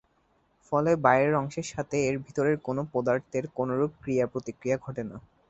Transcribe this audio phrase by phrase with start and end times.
[0.67, 5.17] ফলে বাইরের অংশের সাথে এর ভেতরের কোনো পদার্থের কোনোরূপ ক্রিয়া প্রতিক্রিয়া ঘটে না।